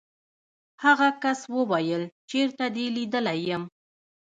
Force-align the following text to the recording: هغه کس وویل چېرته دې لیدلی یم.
هغه 0.83 1.07
کس 1.23 1.39
وویل 1.55 2.03
چېرته 2.29 2.65
دې 2.75 2.85
لیدلی 2.95 3.39
یم. 3.49 3.63